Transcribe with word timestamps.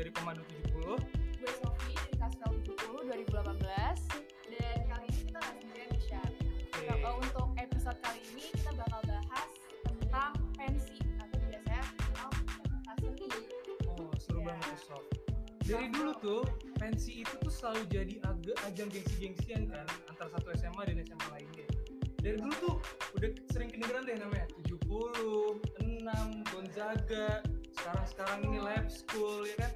dari 0.00 0.08
Pemandu 0.16 0.40
70 0.72 0.96
Gue 1.36 1.52
Sofi 1.60 1.92
dari 1.92 2.16
Kastel 2.16 2.52
70 2.64 3.12
2018 3.20 3.60
dan 4.48 4.80
kali 4.88 5.04
ini 5.12 5.20
kita 5.28 5.38
nggak 5.44 5.56
sendirian 5.60 5.88
nih 5.92 6.00
Syar. 6.00 6.30
Oke. 6.72 6.84
Kalau 6.88 7.12
untuk 7.20 7.46
episode 7.60 7.98
kali 8.00 8.20
ini 8.32 8.44
kita 8.56 8.70
bakal 8.80 9.00
bahas 9.04 9.50
tentang 9.84 10.32
pensi 10.56 10.96
atau 11.20 11.36
biasanya 11.44 11.84
pentas 12.00 12.96
seni. 12.96 13.28
Oh 13.92 14.08
seru 14.16 14.40
Iya. 14.40 14.48
banget 14.56 14.78
Sof 14.80 15.04
Dari 15.60 15.86
dulu 15.92 16.12
tuh 16.24 16.42
pensi 16.80 17.12
itu 17.20 17.34
tuh 17.44 17.52
selalu 17.52 17.82
jadi 17.92 18.14
agak 18.24 18.56
ajang 18.72 18.88
gengsi-gengsian 18.88 19.68
kan 19.68 19.84
Antar 20.08 20.32
satu 20.32 20.48
SMA 20.56 20.82
dan 20.88 20.96
SMA 21.04 21.28
lainnya 21.28 21.68
Dari 22.24 22.36
dulu 22.40 22.54
tuh 22.56 22.74
udah 23.20 23.30
sering 23.52 23.68
kedengeran 23.68 24.08
deh 24.08 24.16
namanya 24.16 24.48
70, 24.64 24.80
6, 24.80 26.48
Gonzaga 26.52 27.44
Sekarang-sekarang 27.76 28.38
ini 28.48 28.58
Lab 28.60 28.88
School 28.88 29.44
ya 29.44 29.56
kan 29.60 29.72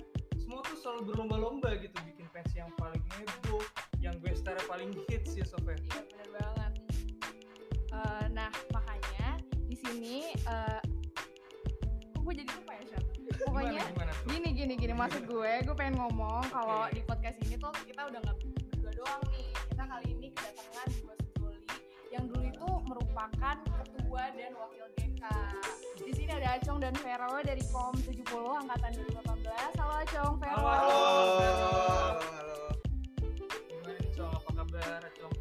selalu 0.84 1.16
berlomba-lomba 1.16 1.80
gitu 1.80 1.96
Bikin 2.04 2.28
pensi 2.28 2.60
yang 2.60 2.68
paling 2.76 3.00
heboh 3.16 3.64
Yang 4.04 4.14
gue 4.20 4.32
star 4.36 4.60
paling 4.68 4.92
hits 5.08 5.32
ya 5.32 5.48
Sof 5.48 5.64
ya 5.64 5.72
Iya 5.80 6.00
bener 6.04 6.28
banget. 6.36 6.72
Eh, 7.94 8.26
nah 8.36 8.50
makanya 8.68 9.40
di 9.64 9.76
sini 9.80 10.36
eh 10.36 10.80
kok 12.12 12.20
gue 12.20 12.34
jadi 12.36 12.50
lupa 12.52 12.72
ya 12.76 12.84
Syar? 12.92 13.02
Pokoknya 13.48 13.80
Gimana, 13.80 14.12
gimana 14.12 14.12
gini 14.28 14.48
gini 14.52 14.74
gini 14.76 14.94
maksud 14.96 15.24
gue 15.24 15.52
gue 15.64 15.76
pengen 15.78 15.96
ngomong 16.00 16.44
kalau 16.52 16.84
Oke. 16.84 17.00
di 17.00 17.00
podcast 17.06 17.38
ini 17.48 17.56
tuh 17.56 17.72
kita 17.88 18.02
udah 18.08 18.20
nggak 18.20 18.36
berdua 18.40 18.92
doang 18.92 19.22
nih 19.32 19.48
kita 19.72 19.82
kali 19.88 20.06
ini 20.12 20.28
kedatangan 20.32 20.88
dua 21.00 21.14
sejoli 21.22 21.62
yang 22.12 22.24
dulu 22.28 22.44
itu 22.44 22.68
merupakan 22.88 23.56
ketua 23.62 24.24
dan 24.34 24.52
wakil 24.58 24.86
di 25.96 26.12
sini 26.12 26.30
ada 26.30 26.56
Acong 26.56 26.78
dan 26.78 26.94
Vero 27.00 27.40
dari 27.40 27.62
Kom 27.68 27.94
70 27.96 28.24
angkatan 28.60 28.90
2018 28.92 29.80
halo 29.80 29.94
Acong 30.00 30.34
Vero 30.36 30.58
Halo, 30.58 30.68
Halo, 30.68 31.24
Vero. 31.38 31.68
halo, 31.72 32.26
halo. 32.30 32.58
Gimana 33.64 33.90
nih 33.94 34.10
Cong, 34.12 34.32
apa 34.34 34.50
kabar? 34.54 35.00
Cong 35.16 35.33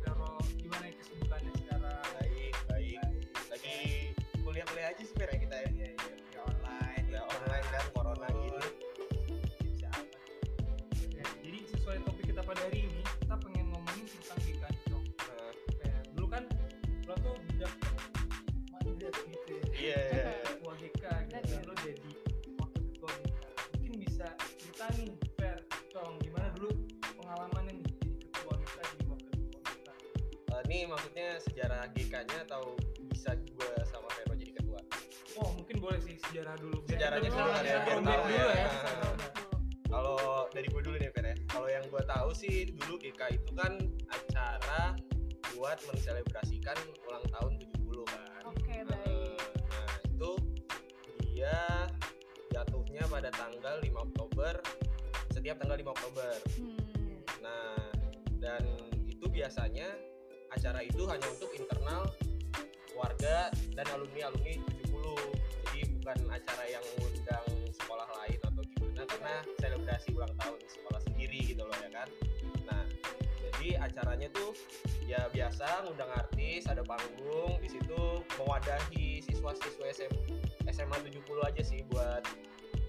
Ini 30.83 30.91
maksudnya 30.91 31.39
sejarah 31.39 31.87
GK-nya 31.95 32.43
atau 32.43 32.75
bisa 33.07 33.31
gue 33.39 33.71
sama 33.87 34.03
Vero 34.19 34.35
jadi 34.35 34.51
ketua? 34.51 34.83
Oh, 35.39 35.55
mungkin 35.55 35.79
boleh 35.79 35.95
sih 36.03 36.19
sejarah 36.27 36.59
dulu. 36.59 36.83
Biar 36.83 36.99
Sejarahnya 36.99 37.29
dulu 37.31 37.39
kan 37.55 37.63
ya, 37.63 37.63
biar 37.63 37.83
throwback 37.87 38.19
tahu 38.19 38.27
dulu 38.27 38.35
ya. 38.35 38.51
ya. 38.51 38.67
Nah. 38.67 39.15
Kalau 39.87 40.19
dari 40.51 40.67
gue 40.67 40.81
dulu 40.83 40.95
nih 40.99 41.09
Fer 41.15 41.23
ya. 41.31 41.35
Kalau 41.47 41.67
yang 41.71 41.85
gue 41.87 42.03
tahu 42.03 42.29
sih 42.35 42.55
dulu 42.75 42.93
GK 42.99 43.21
itu 43.31 43.51
kan 43.55 43.73
acara 44.11 44.83
buat 45.55 45.79
menselebrasikan 45.87 46.77
ulang 47.07 47.25
tahun 47.31 47.51
70 47.63 48.03
kan. 48.03 48.41
oke 48.43 48.75
baik 48.83 49.39
Nah, 49.71 49.87
itu 50.03 50.31
dia 51.23 51.87
jatuhnya 52.51 53.07
pada 53.07 53.31
tanggal 53.31 53.79
5 53.79 53.87
Oktober 54.03 54.59
setiap 55.31 55.63
tanggal 55.63 55.79
5 55.79 55.95
Oktober. 55.95 56.33
hmm. 56.59 57.23
Nah, 57.39 57.87
dan 58.43 58.67
itu 59.07 59.31
biasanya 59.31 60.11
acara 60.53 60.79
itu 60.85 61.03
hanya 61.09 61.27
untuk 61.33 61.49
internal 61.57 62.03
warga 62.93 63.49
dan 63.73 63.85
alumni-alumni 63.89 64.53
70. 64.85 64.93
Jadi 65.73 65.81
bukan 65.97 66.17
acara 66.29 66.63
yang 66.69 66.83
mengundang 66.95 67.47
sekolah 67.73 68.07
lain 68.21 68.39
atau 68.45 68.61
gimana 68.61 69.03
karena 69.09 69.35
selebrasi 69.57 70.09
ulang 70.13 70.33
tahun 70.37 70.59
sekolah 70.69 71.01
sendiri 71.09 71.39
gitu 71.41 71.65
loh 71.65 71.77
ya 71.81 71.89
kan. 71.89 72.09
Nah, 72.69 72.83
jadi 73.41 73.81
acaranya 73.81 74.29
tuh 74.29 74.53
ya 75.09 75.25
biasa 75.33 75.89
ngundang 75.89 76.11
artis, 76.13 76.69
ada 76.69 76.85
panggung, 76.85 77.57
di 77.59 77.69
situ 77.73 78.21
mewadahi 78.37 79.25
siswa-siswa 79.25 79.85
SM, 79.89 80.13
SMA 80.69 80.97
70 81.01 81.49
aja 81.49 81.63
sih 81.65 81.81
buat 81.89 82.23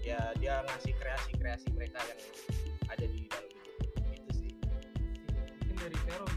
ya 0.05 0.21
dia 0.37 0.61
ngasih 0.69 0.93
kreasi-kreasi 1.01 1.73
mereka 1.73 1.97
yang 2.05 2.21
ada 2.93 3.05
di 3.09 3.25
dalam 3.25 3.49
itu 4.13 4.31
sih. 4.37 4.51
Mungkin 5.65 5.75
dari 5.81 5.97
Vero 6.05 6.29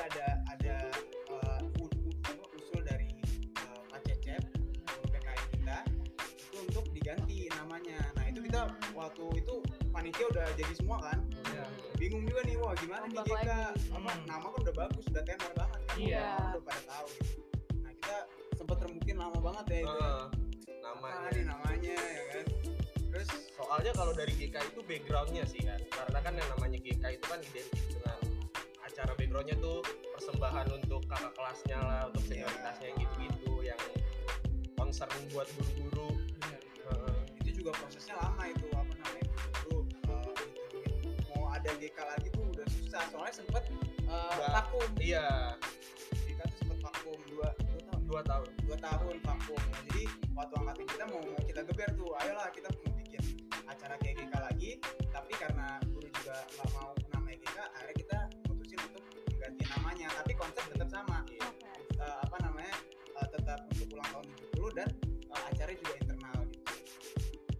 ada 0.00 0.26
ada 0.48 0.76
uh, 1.28 1.60
usul 2.54 2.80
dari 2.82 3.08
uh, 3.58 3.80
Pak 3.88 4.00
Cecep 4.04 4.42
guru 4.86 5.06
PKN 5.10 5.40
kita 5.52 5.76
itu 6.38 6.56
untuk 6.62 6.84
diganti 6.90 7.36
namanya. 7.52 7.98
Nah 8.14 8.24
itu 8.26 8.40
kita 8.40 8.60
waktu 8.92 9.24
itu 9.36 9.54
panitia 9.90 10.26
udah 10.28 10.46
jadi 10.54 10.72
semua 10.74 10.98
kan. 11.02 11.18
Iya. 11.48 11.64
Bingung 11.96 12.22
juga 12.24 12.40
nih 12.44 12.56
wah 12.56 12.74
gimana 12.74 13.04
nih 13.04 13.16
Ombak 13.16 13.26
GK 13.26 13.34
lagi. 13.34 13.50
apa 13.90 14.08
Hmm. 14.08 14.24
nama 14.24 14.46
kan 14.46 14.58
udah 14.62 14.74
bagus 14.76 15.04
udah 15.08 15.22
tenar 15.22 15.52
banget 15.52 15.80
kan. 15.82 15.96
Iya. 15.98 16.22
Orang 16.22 16.48
udah 16.52 16.62
pada 16.64 16.82
tahu 16.86 17.06
gitu. 17.12 17.40
Nah 17.78 17.90
kita 17.92 18.16
sempet 18.54 18.76
rembukin 18.80 19.16
lama 19.16 19.38
banget 19.38 19.64
ya 19.68 19.78
itu. 19.80 19.98
Eh, 19.98 20.24
Apa 20.78 21.04
namanya. 21.04 21.28
nih 21.30 21.44
namanya 21.44 21.94
ya 21.98 22.24
kan. 22.32 22.46
Terus 23.08 23.28
Soalnya 23.58 23.92
kalau 23.92 24.12
dari 24.14 24.32
GK 24.32 24.54
itu 24.64 24.80
backgroundnya 24.80 25.42
sih 25.44 25.60
kan, 25.60 25.76
karena 25.90 26.18
kan 26.22 26.32
yang 26.32 26.48
namanya 26.54 26.78
GK 26.78 27.04
itu 27.10 27.24
kan 27.26 27.38
identik 27.42 27.82
dengan 27.90 28.18
acara 28.88 29.12
backgroundnya 29.14 29.56
tuh 29.60 29.84
persembahan 30.16 30.66
untuk 30.72 31.04
kakak 31.06 31.32
kelasnya 31.36 31.78
lah, 31.78 32.00
untuk 32.08 32.22
Iya. 32.24 32.48
senioritasnya 32.48 32.88
gitu-gitu, 32.96 33.52
yang 33.62 33.80
concern 34.74 35.20
buat 35.30 35.46
guru-guru. 35.54 36.08
Eh, 36.88 37.20
itu 37.44 37.60
juga 37.60 37.76
prosesnya 37.76 38.16
lama 38.16 38.48
itu 38.48 38.64
apa 38.72 38.92
namanya 38.96 39.28
itu 39.28 39.76
uh, 40.08 40.32
mau 41.36 41.52
ada 41.52 41.68
GK 41.76 41.98
lagi 42.00 42.28
tuh 42.32 42.44
udah 42.48 42.66
susah 42.72 43.02
soalnya 43.12 43.34
sempet 43.36 43.62
uh, 44.08 44.32
vakum. 44.56 44.88
iya, 44.96 45.52
GK 46.24 46.40
tuh 46.48 46.58
sempet 46.64 46.78
vakum 46.80 47.18
dua 47.28 47.52
dua 47.60 47.80
tahun? 47.84 48.00
Dua 48.08 48.22
tahun. 48.24 48.48
dua 48.64 48.76
tahun 48.80 49.16
vakum. 49.20 49.60
Jadi 49.84 50.02
waktu 50.32 50.54
angkatan 50.56 50.84
kita 50.88 51.04
mau, 51.12 51.20
mau 51.20 51.42
kita 51.44 51.60
geber 51.68 51.88
tuh 51.92 52.10
ayolah 52.24 52.48
kita 52.56 52.68
mau 52.72 52.88
bikin 52.96 53.22
acara 53.68 53.94
kayak 54.00 54.14
GK 54.16 54.32
lagi. 54.40 54.70
Tapi 55.12 55.32
karena 55.36 55.76
guru 55.92 56.08
juga 56.08 56.40
nggak 56.56 56.68
mau 56.72 56.92
konsep 60.58 60.72
tetap 60.74 60.90
sama 60.92 61.22
oke 61.22 61.36
Uh, 61.98 62.18
apa 62.22 62.36
namanya 62.46 62.70
uh, 63.18 63.26
tetap 63.26 63.58
untuk 63.74 63.90
ulang 63.90 64.06
tahun 64.14 64.26
70 64.54 64.78
dan 64.78 64.88
uh, 65.28 65.50
acaranya 65.50 65.78
juga 65.82 65.94
internal 65.98 66.38
gitu 66.46 66.62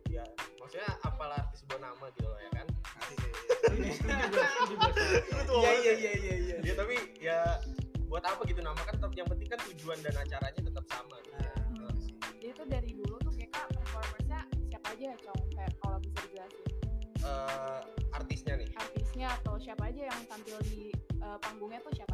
Ya, 0.09 0.23
maksudnya 0.57 0.91
apalah 1.03 1.43
arti 1.43 1.57
sebuah 1.59 1.81
nama 1.83 2.07
gitu 2.15 2.23
loh 2.25 2.39
ya 2.39 2.51
kan. 2.55 2.67
Sof. 5.43 5.59
iya 5.59 5.73
iya 5.75 5.93
iya 5.93 6.13
iya 6.15 6.37
iya 6.39 6.57
Ya 6.63 6.75
tapi 6.75 6.95
ya 7.19 7.39
buat 8.07 8.23
apa 8.23 8.41
gitu 8.47 8.63
nama 8.63 8.79
kan 8.79 8.95
tetap 8.95 9.11
yang 9.13 9.27
penting 9.27 9.49
kan 9.51 9.61
tujuan 9.69 9.99
dan 10.01 10.15
acaranya 10.17 10.63
tetap 10.63 10.85
sama 10.87 11.17
gitu. 11.21 11.35
Nah, 11.35 11.55
gitu 11.69 11.87
sih. 11.99 12.15
Jadi 12.39 12.47
itu 12.49 12.63
dari 12.65 12.91
dulu 12.95 13.15
tuh 13.21 13.33
GK 13.35 13.53
performersnya 13.75 14.41
siapa 14.65 14.87
aja 14.95 15.05
ya 15.13 15.17
Cong? 15.21 15.43
Kalau 15.77 15.99
bisa 15.99 16.19
dijelasin 16.25 16.67
Eh, 17.19 17.81
artisnya 18.15 18.55
nih. 18.55 18.69
artisnya 18.73 19.27
atau 19.35 19.59
siapa 19.59 19.83
aja 19.85 20.07
yang 20.07 20.21
tampil 20.25 20.55
di 20.65 20.89
eh, 20.95 21.39
panggungnya 21.43 21.83
tuh 21.83 21.91
siapa 21.93 22.08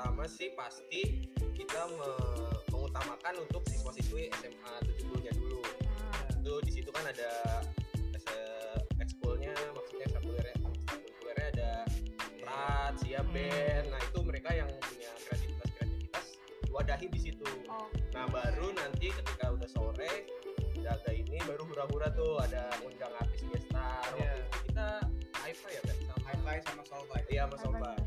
pertama 0.00 0.24
sih 0.24 0.48
pasti 0.56 1.28
kita 1.52 1.84
me- 1.92 2.56
mengutamakan 2.72 3.36
untuk 3.36 3.60
siswa-siswi 3.68 4.32
SMA 4.32 4.72
70-nya 4.80 5.28
dulu. 5.36 5.60
Itu 6.40 6.56
di 6.64 6.72
situ 6.72 6.88
kan 6.88 7.04
ada 7.04 7.60
se- 8.16 8.80
ekskulnya, 8.96 9.52
maksudnya 9.76 10.08
ekstrakurikulernya, 10.08 10.56
ekstrakurikulernya 10.56 11.46
ada 11.52 11.70
rat, 12.40 12.92
siap 12.96 13.28
Hmm. 13.28 13.36
band. 13.36 13.84
Nah, 13.92 14.00
itu 14.00 14.18
mereka 14.24 14.50
yang 14.56 14.70
punya 14.80 15.12
kreativitas-kreativitas 15.20 16.26
wadahi 16.72 17.06
di 17.12 17.20
situ. 17.20 17.44
oh, 17.68 17.92
Nah, 18.16 18.24
baru 18.24 18.72
nanti 18.72 19.12
ketika 19.12 19.52
udah 19.52 19.68
sore 19.68 20.32
jaga 20.80 21.12
ini 21.12 21.36
baru 21.44 21.68
hura-hura 21.68 22.08
tuh 22.10 22.40
ada 22.40 22.72
undang 22.80 23.12
artis 23.20 23.44
gestar. 23.52 24.00
Waktu 24.00 24.16
Iya. 24.16 24.32
itu 24.32 24.58
kita 24.64 24.88
ya, 25.68 25.80
Ben? 25.84 25.96
Sama 26.00 26.16
Hi-Fi 26.24 26.56
sama 26.64 26.82
Soulbite. 26.88 27.28
Iya, 27.28 27.44
Mas 27.44 27.60
apa 27.60 27.99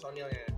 personilnya. 0.00 0.48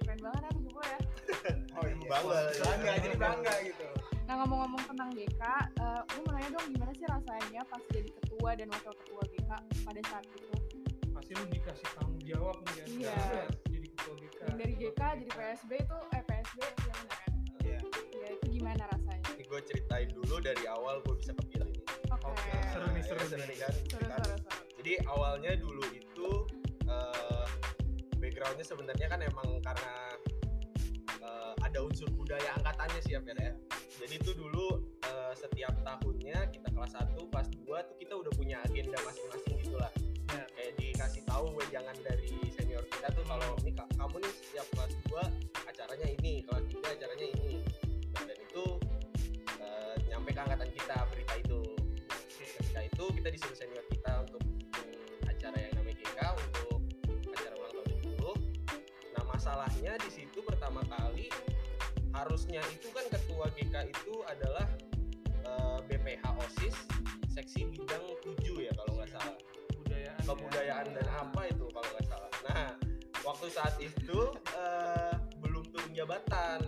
keren 0.00 0.18
banget 0.22 0.40
ya 0.40 0.50
70 0.54 0.78
ya. 0.86 0.98
oh 1.76 1.82
iya 1.82 1.96
Bangga 2.06 2.38
ya. 2.38 2.62
bangga 2.62 2.92
jadi 2.96 3.16
bangga 3.18 3.54
gitu 3.66 3.86
Nah 4.22 4.34
ngomong-ngomong 4.38 4.82
tentang 4.84 5.08
GK, 5.10 5.40
eh 5.80 6.00
gue 6.06 6.20
mau 6.20 6.32
nanya 6.32 6.48
dong 6.52 6.66
gimana 6.68 6.92
sih 6.92 7.06
rasanya 7.08 7.60
pas 7.64 7.80
jadi 7.88 8.10
ketua 8.12 8.50
dan 8.54 8.68
wakil 8.68 8.92
ketua 8.94 9.22
GK 9.26 9.50
pada 9.82 10.00
saat 10.06 10.24
itu? 10.28 10.46
pasti 11.10 11.32
lu 11.34 11.44
dikasih 11.48 11.88
tanggung 11.92 12.22
jawab 12.22 12.56
nih 12.60 12.74
kan 12.76 12.86
Iya. 12.88 13.16
Lu 13.18 13.36
harus 13.40 13.58
jadi 13.66 13.86
ketua 13.90 14.14
GK 14.14 14.36
Yang 14.38 14.56
dari 14.56 14.74
GK 14.76 15.00
jadi 15.18 15.32
PSB 15.34 15.70
itu, 15.74 15.96
eh 16.08 16.22
PSB 16.22 16.58
yang 16.60 16.76
mana 16.94 17.10
kan? 17.10 17.32
Iya. 17.58 17.78
Ya 18.14 18.28
itu 18.30 18.46
gimana 18.52 18.82
rasanya? 18.86 19.28
Ini 19.32 19.44
gue 19.44 19.60
ceritain 19.64 20.08
dulu 20.14 20.34
dari 20.38 20.64
awal 20.68 20.94
gue 21.02 21.14
bisa 21.16 21.32
kepilih 21.34 21.66
ini. 21.66 21.82
Oke. 22.14 22.28
Oke, 22.28 22.52
seru 22.70 22.86
nih, 22.86 23.02
seru 23.02 23.18
Ya, 23.18 23.36
nih. 23.42 23.58
kan? 23.58 23.72
Seru, 23.82 24.04
Kan? 24.06 24.18
seru, 24.22 24.36
seru. 24.38 24.62
Jadi 24.78 24.92
awalnya 25.04 25.52
dulu 25.56 25.84
itu 25.90 26.28
backgroundnya 28.38 28.70
sebenarnya 28.70 29.06
kan 29.10 29.18
emang 29.26 29.48
karena 29.66 29.94
eh, 31.10 31.54
ada 31.58 31.78
unsur 31.82 32.06
budaya 32.14 32.54
angkatannya 32.62 33.00
sih 33.02 33.18
ya 33.18 33.20
ya. 33.34 33.50
Jadi 33.98 34.14
itu 34.14 34.30
dulu 34.30 34.78
eh, 35.02 35.34
setiap 35.34 35.74
tahunnya 35.82 36.46
kita 36.54 36.70
kelas 36.70 36.94
1, 36.94 37.18
kelas 37.18 37.48
2 37.66 37.66
tuh 37.66 37.96
kita 37.98 38.14
udah 38.14 38.30
punya 38.38 38.62
agenda 38.62 38.94
masing-masing 39.02 39.58
gitu 39.58 39.74
lah. 39.74 39.90
Ya. 40.30 40.46
Kayak 40.54 40.72
dikasih 40.78 41.22
tahu 41.26 41.50
jangan 41.74 41.98
dari 41.98 42.30
senior 42.54 42.86
kita 42.86 43.10
tuh 43.10 43.26
kalau 43.26 43.58
ini 43.66 43.74
Kak, 43.74 43.90
kamu 43.98 44.22
nih 44.22 44.32
setiap 44.38 44.66
kelas 44.70 44.92
2 45.10 45.66
acaranya 45.74 46.08
ini, 46.22 46.32
kelas 46.46 46.64
3 46.70 46.94
acaranya 46.94 47.26
ini. 47.42 47.54
Nah, 48.14 48.22
dan 48.22 48.38
itu 48.38 48.64
eh, 49.58 49.94
nyampe 50.14 50.30
ke 50.30 50.40
angkatan 50.46 50.70
kita 50.78 50.96
berita 51.10 51.34
itu. 51.42 51.60
Ketika 52.38 52.80
itu 52.86 53.04
kita 53.18 53.28
disuruh 53.34 53.58
senior 53.58 53.82
kita 53.90 54.17
masalahnya 59.48 59.96
di 60.04 60.10
situ 60.12 60.44
pertama 60.44 60.84
kali 60.92 61.32
harusnya 62.12 62.60
itu 62.68 62.92
kan 62.92 63.00
ketua 63.08 63.48
GK 63.56 63.88
itu 63.88 64.20
adalah 64.28 64.68
eh, 65.40 65.78
BPH 65.88 66.20
OSIS 66.36 66.76
seksi 67.32 67.64
bidang 67.72 68.04
7 68.20 68.44
ya 68.60 68.76
kalau 68.76 69.00
nggak 69.00 69.08
salah. 69.08 69.40
Kebudayaan 69.72 70.20
kebudayaan 70.20 70.86
dan 70.92 71.08
apa 71.16 71.48
itu 71.48 71.64
kalau 71.72 71.88
nggak 71.96 72.06
salah. 72.12 72.32
Nah, 72.44 72.68
waktu 73.24 73.46
saat 73.48 73.72
itu 73.80 74.36
eh, 74.52 75.16
belum 75.40 75.64
turun 75.72 75.96
jabatan, 75.96 76.60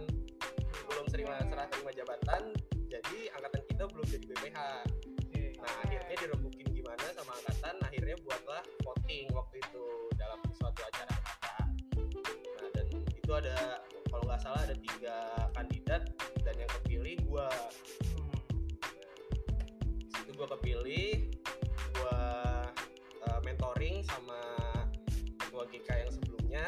belum 0.89 1.05
terima 1.13 1.37
serah 1.37 1.69
terima 1.69 1.93
jabatan, 1.93 2.43
jadi 2.89 3.19
angkatan 3.37 3.63
kita 3.69 3.85
belum 3.93 4.07
jadi 4.09 4.25
BPH. 4.25 4.59
Nah, 5.61 5.73
akhirnya 5.85 6.17
dirembukin 6.17 6.65
gimana 6.73 7.13
sama 7.13 7.37
angkatan, 7.45 7.77
akhirnya 7.85 8.17
buatlah 8.25 8.65
voting 8.81 9.29
waktu 9.37 9.61
itu 9.61 10.10
itu 13.31 13.39
ada 13.47 13.79
kalau 14.11 14.27
nggak 14.27 14.43
salah 14.43 14.59
ada 14.67 14.75
tiga 14.75 15.15
kandidat 15.55 16.03
dan 16.43 16.55
yang 16.59 16.71
kepilih 16.83 17.15
gua. 17.31 17.47
Situ 20.11 20.35
gue 20.35 20.49
kepilih 20.59 21.31
gue 21.95 22.19
mentoring 23.47 24.03
sama 24.03 24.43
ketua 25.47 25.63
GK 25.71 25.89
yang 25.95 26.11
sebelumnya. 26.11 26.67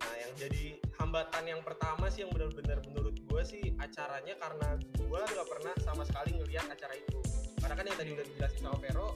Nah 0.00 0.16
yang 0.16 0.32
jadi 0.40 0.80
hambatan 0.96 1.44
yang 1.44 1.60
pertama 1.60 2.08
sih 2.08 2.24
yang 2.24 2.32
benar-benar 2.32 2.80
menurut 2.88 3.20
gue 3.20 3.42
sih 3.44 3.76
acaranya 3.84 4.32
karena 4.40 4.80
gue 4.80 5.20
nggak 5.28 5.48
pernah 5.52 5.76
sama 5.84 6.08
sekali 6.08 6.40
ngelihat 6.40 6.72
acara 6.72 6.96
itu. 6.96 7.20
Karena 7.60 7.76
kan 7.76 7.84
yang 7.84 7.98
tadi 8.00 8.10
udah 8.16 8.24
dijelasin 8.32 8.64
sama 8.64 8.80
Vero 8.80 9.12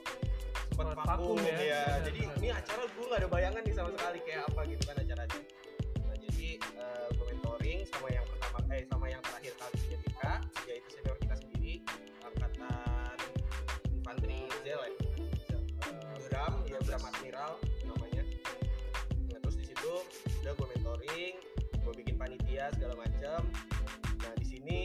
sempat 0.73 0.93
vakum, 1.05 1.37
ya. 1.41 1.57
ya, 1.61 1.85
jadi 2.05 2.21
ini 2.37 2.49
acara 2.49 2.85
gue 2.89 3.05
nggak 3.05 3.21
ada 3.21 3.29
bayangan 3.29 3.61
nih 3.65 3.75
sama 3.77 3.91
sekali 3.93 4.19
kayak 4.25 4.43
apa 4.49 4.61
gitu 4.69 4.83
kan 4.89 4.97
acaranya 5.01 5.12
sama 7.93 8.09
yang 8.09 8.25
pertama 8.27 8.59
eh 8.71 8.85
sama 8.89 9.07
yang 9.07 9.23
terakhir 9.23 9.53
kali 9.55 9.77
GK 9.87 10.21
yaitu 10.67 10.89
senior 10.91 11.17
kita 11.19 11.35
sendiri 11.37 11.75
angkatan 12.25 13.17
infanteri 13.93 14.39
Zel 14.63 14.81
ya 14.81 14.91
Eh, 15.83 16.17
Bram 16.31 16.63
ya 16.65 16.79
Bram 16.81 17.03
Admiral 17.05 17.53
namanya. 17.85 18.23
Nah 19.29 19.39
terus 19.39 19.57
di 19.57 19.67
situ 19.67 19.93
udah 20.41 20.53
gue 20.55 20.67
mentoring 20.73 21.35
gue 21.83 21.93
bikin 21.99 22.15
panitia 22.15 22.71
segala 22.73 22.95
macam 22.97 23.43
nah 24.19 24.33
di 24.39 24.47
sini 24.47 24.81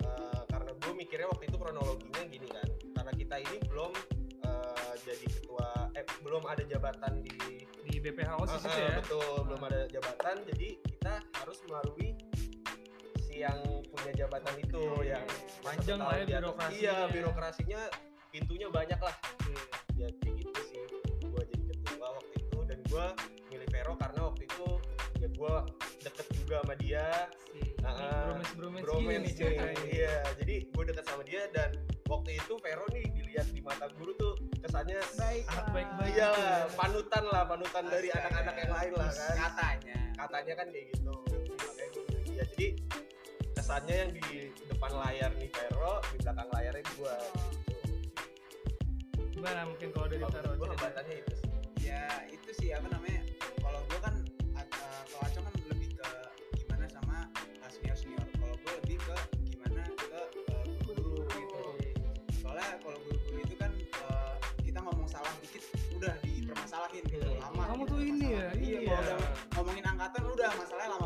eh, 0.00 0.42
karena 0.46 0.70
gue 0.72 0.92
mikirnya 0.94 1.26
waktu 1.26 1.44
itu 1.44 1.56
kronologinya 1.58 2.22
gini 2.24 2.46
kan 2.46 2.68
karena 2.94 3.12
kita 3.12 3.36
ini 3.42 3.56
belum 3.66 3.92
eh, 4.40 4.92
jadi 5.02 5.26
ketua 5.28 5.68
eh 5.92 6.06
belum 6.22 6.42
ada 6.46 6.62
jabatan 6.64 7.12
di 7.20 7.34
di 7.82 7.94
BPH 7.98 8.30
OSIS 8.38 8.62
Ah, 8.62 8.70
ah, 8.70 8.78
ya? 8.78 8.90
betul 9.02 9.36
belum 9.44 9.62
ada 9.66 9.80
jabatan 9.90 10.36
jadi 10.46 10.68
kita 10.78 11.14
harus 11.34 11.58
melalui 11.66 12.09
yang 13.40 13.58
punya 13.86 14.12
jabatan 14.18 14.54
itu 14.58 14.82
Oke. 14.90 15.08
yang 15.08 15.24
Panjang 15.60 15.98
satu 15.98 16.06
lah 16.06 16.16
ya 16.18 16.26
birokrasinya. 16.30 16.76
iya 16.76 16.96
birokrasinya 17.08 17.80
pintunya 18.28 18.68
banyak 18.68 19.00
lah 19.00 19.14
Oke. 19.16 19.54
ya 19.96 20.08
kayak 20.14 20.34
gitu 20.38 20.60
sih 20.62 20.80
gua 21.24 21.42
jadi 21.42 21.62
ketua 21.72 22.06
waktu 22.12 22.34
itu 22.38 22.58
dan 22.64 22.78
gua 22.86 23.04
milih 23.48 23.68
Vero 23.68 23.92
karena 23.94 24.20
waktu 24.22 24.42
itu 24.44 24.66
ya 25.16 25.28
gua 25.32 25.54
deket 25.98 26.26
juga 26.34 26.54
sama 26.60 26.74
dia 26.76 27.06
Si, 27.50 27.60
Ah, 27.80 28.36
ini 28.36 28.44
bromance 28.54 28.84
bromance 28.84 29.32
gini 29.34 29.56
nih 29.56 29.88
iya 29.98 30.14
jadi 30.36 30.54
gua 30.70 30.84
deket 30.86 31.04
sama 31.04 31.22
dia 31.22 31.42
dan 31.50 31.70
waktu 32.06 32.30
itu 32.36 32.52
Vero 32.58 32.84
nih 32.88 33.04
dilihat 33.10 33.48
di 33.48 33.60
mata 33.60 33.88
guru 33.90 34.12
tuh 34.14 34.32
kesannya 34.60 35.00
Baik. 35.16 35.42
Anak 35.46 35.56
lah. 35.56 35.72
baik-baik. 35.72 36.12
iya 36.12 36.28
ya. 36.28 36.54
panutan 36.70 37.24
lah 37.26 37.42
panutan 37.44 37.84
dari 37.86 38.08
Astaga. 38.08 38.20
anak-anak 38.28 38.54
yang 38.58 38.70
lain 38.70 38.92
lah 38.94 39.10
kan 39.10 39.34
katanya 39.40 39.96
katanya 40.14 40.52
kan 40.54 40.66
kayak 40.68 40.86
gitu 40.92 41.12
makanya 41.58 41.88
gue 41.90 42.04
dia 42.26 42.44
jadi 42.46 42.66
kesannya 43.70 43.96
yang 44.02 44.10
di 44.18 44.50
depan 44.66 44.90
layar 44.98 45.30
nih 45.38 45.46
Vero 45.46 46.02
di 46.10 46.18
belakang 46.18 46.50
layarnya 46.58 46.82
gua. 46.98 47.14
Gimana 49.30 49.60
mungkin 49.62 49.88
kalau 49.94 50.06
dari 50.10 50.26
Vero 50.26 50.50
cerita? 50.58 50.66
hambatannya 50.74 51.14
itu 51.22 51.34
sih. 51.38 51.50
Ya 51.86 52.02
itu 52.34 52.50
sih 52.50 52.74
apa 52.74 52.90
namanya 52.90 53.22
kalau 53.62 53.78
gue 53.86 53.98
kan 54.02 54.14
uh, 54.58 55.02
kalau 55.06 55.22
Acong 55.22 55.46
kan 55.46 55.54
lebih 55.70 55.86
ke 55.94 56.08
gimana 56.66 56.84
sama 56.90 57.30
senior 57.70 57.94
senior. 57.94 58.26
Kalau 58.42 58.58
gue 58.58 58.72
lebih 58.82 58.98
ke 59.06 59.16
gimana 59.54 59.82
ke 59.86 60.18
uh, 60.50 60.66
guru-guru 60.90 61.22
gitu. 61.30 61.62
Soalnya 62.42 62.74
kalau 62.82 62.98
guru-guru 63.06 63.38
itu 63.38 63.54
kan 63.54 63.70
uh, 64.10 64.34
kita 64.66 64.82
ngomong 64.82 65.06
salah 65.06 65.30
dikit 65.46 65.62
udah 65.94 66.18
dipermasalahin 66.26 67.06
gitu. 67.06 67.22
Hmm. 67.22 67.38
lama 67.38 67.62
Kamu 67.70 67.86
gitu 67.86 67.94
tuh 67.94 68.00
ini 68.02 68.26
ya, 68.34 68.46
iya 68.58 68.78
iya. 68.82 68.98
kalau 68.98 68.98
udah 68.98 69.18
ngomongin 69.54 69.84
angkatan 69.86 70.22
udah 70.26 70.50
masalahnya 70.58 70.90
lama 70.98 70.99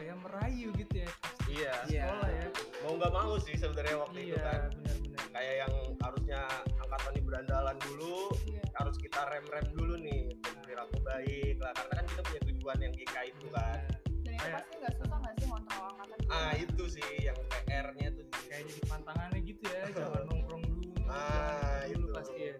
apa 0.00 0.08
ya 0.08 0.16
merayu 0.16 0.68
gitu 0.74 0.94
ya 0.96 1.10
pas 1.12 1.36
iya 1.44 1.72
Iya. 1.84 2.04
sekolah 2.08 2.30
ya 2.32 2.46
mau 2.80 2.92
nggak 2.96 3.12
mau 3.12 3.32
sih 3.36 3.52
sebenarnya 3.52 3.96
waktu 4.00 4.16
itu 4.18 4.28
iya 4.30 4.40
kan 4.40 4.60
benar-benar 4.72 5.24
kayak 5.30 5.54
yang 5.60 5.74
harusnya 6.00 6.40
angkatan 6.74 7.12
di 7.12 7.20
berandalan 7.20 7.76
dulu 7.84 8.16
Iya. 8.48 8.64
harus 8.74 8.96
kita 8.96 9.20
rem-rem 9.28 9.66
dulu 9.70 9.94
nih 10.00 10.22
perilaku 10.58 10.96
baik 11.04 11.56
lah 11.60 11.72
karena 11.76 11.92
kan 11.92 12.04
kita 12.06 12.20
punya 12.24 12.40
tujuan 12.46 12.78
yang 12.80 12.92
GK 12.94 13.14
itu 13.28 13.46
kan 13.52 13.78
Dan 14.24 14.32
itu 14.32 14.48
pasti 14.48 14.74
nggak 14.80 14.94
susah 14.96 15.16
nggak 15.20 15.34
sih 15.36 15.46
ngontrol 15.46 15.84
angkatan? 15.84 16.18
ah 16.32 16.52
itu 16.56 16.84
sih 16.88 17.08
yang 17.20 17.36
PR-nya 17.60 18.08
tuh 18.10 18.24
kayak 18.42 18.62
jadi 18.64 18.82
pantangannya 18.86 19.38
gitu 19.44 19.62
ya 19.66 19.82
jangan 19.92 20.22
nongkrong 20.26 20.62
dulu 20.64 20.88
Ah, 21.04 21.84
jangan 21.84 21.92
dulu 21.92 22.06
itu. 22.06 22.16
pasti 22.16 22.38
ya 22.40 22.54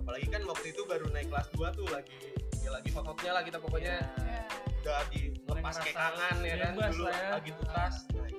apalagi 0.00 0.26
kan 0.30 0.42
waktu 0.48 0.66
itu 0.72 0.80
baru 0.82 1.06
naik 1.12 1.28
kelas 1.28 1.48
2 1.52 1.76
tuh 1.76 1.86
lagi 1.92 2.20
ya 2.56 2.70
lagi 2.72 2.88
hot-hotnya 2.88 3.30
lah 3.32 3.42
kita 3.44 3.58
pokoknya 3.60 3.94
Iya. 4.16 4.40
Udah 4.86 5.02
di 5.10 5.20
Mulai 5.42 5.58
lepas 5.58 5.76
kekangan 5.82 6.34
ya 6.40 6.54
kan? 6.62 6.72
dulu 6.78 7.04
ya. 7.04 7.26
lagi 7.34 7.50
tutas 7.52 7.94
nah 8.06 8.26
sih. 8.30 8.38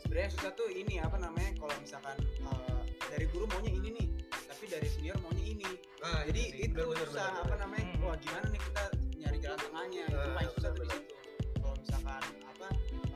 Sebenarnya 0.00 0.30
susah 0.30 0.52
tuh 0.54 0.68
ini 0.70 0.94
apa 0.98 1.16
namanya 1.18 1.50
kalau 1.56 1.74
misalkan 1.78 2.16
uh, 2.44 2.82
dari 3.08 3.26
guru 3.26 3.46
maunya 3.48 3.72
ini 3.72 3.88
nih 3.94 4.06
tapi 4.46 4.64
dari 4.66 4.86
senior 4.86 5.18
maunya 5.18 5.44
ini. 5.44 5.70
Nah 5.98 6.22
jadi 6.24 6.42
sih. 6.46 6.66
itu 6.66 6.78
Bener, 6.80 7.02
susah 7.04 7.26
bener, 7.26 7.42
apa 7.44 7.54
namanya 7.58 7.84
Hmm. 7.90 8.04
wah 8.06 8.16
gimana 8.16 8.46
nih 8.46 8.60
kita 8.62 8.82
nyari 9.16 9.38
jalan 9.40 9.58
tengahnya? 9.60 10.04
Itu 10.06 10.14
Nah, 10.16 10.32
paling 10.32 10.50
susah 10.54 10.70
tuh 10.70 10.84
di 10.84 10.92
situ. 10.92 11.14
Kalau 11.56 11.74
misalkan 11.76 12.22
apa 12.46 12.68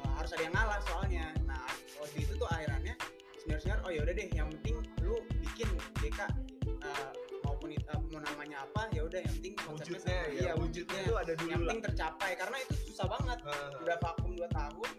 uh, 0.03 0.12
harus 0.19 0.31
ada 0.35 0.43
yang 0.43 0.55
ngalah 0.55 0.81
soalnya. 0.85 1.25
Nah 1.45 1.62
waktu 1.97 2.17
itu 2.21 2.33
tuh 2.35 2.49
akhirannya 2.49 2.95
senior 3.38 3.59
senior 3.61 3.79
oh 3.83 3.91
ya 3.91 4.00
udah 4.03 4.11
deh 4.12 4.29
yang 4.33 4.49
penting 4.50 4.75
lu 5.00 5.14
bikin 5.38 5.69
DK 5.99 6.19
uh, 6.83 7.11
maupun 7.43 7.71
it- 7.71 7.87
uh, 7.88 7.99
mau 8.11 8.19
namanya 8.21 8.62
apa 8.62 8.91
ada 11.25 11.33
dulu 11.40 11.49
yang 11.49 11.62
penting 11.64 11.83
tercapai 11.88 12.31
karena 12.37 12.57
itu 12.61 12.75
susah 12.93 13.07
banget. 13.09 13.38
Ah, 13.49 13.73
udah 13.81 13.97
vakum 14.04 14.31
2 14.37 14.45
tahun 14.52 14.90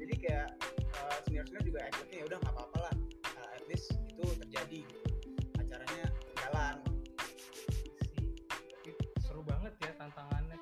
jadi 0.00 0.14
kayak 0.16 0.48
uh, 0.96 1.18
senior 1.28 1.44
senior 1.44 1.62
juga 1.62 1.78
expectnya 1.84 2.16
ya 2.18 2.26
udah 2.26 2.38
nggak 2.40 2.54
apa-apa 2.56 2.78
lah. 2.88 2.94
Uh, 3.36 3.48
at 3.54 3.64
least 3.68 3.94
itu 3.94 4.24
terjadi. 4.42 4.80
Acaranya 5.60 6.06
jalan 6.40 6.74
sih 7.62 8.26
Tapi 8.48 8.90
seru 9.22 9.44
banget 9.46 9.72
ya 9.84 9.92
tantangannya 10.00 10.58